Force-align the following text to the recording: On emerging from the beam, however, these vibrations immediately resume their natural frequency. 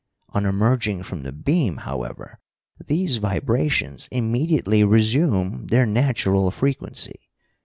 On 0.29 0.47
emerging 0.47 1.03
from 1.03 1.21
the 1.21 1.31
beam, 1.31 1.77
however, 1.77 2.39
these 2.83 3.17
vibrations 3.17 4.09
immediately 4.11 4.83
resume 4.83 5.67
their 5.67 5.85
natural 5.85 6.49
frequency. 6.49 7.29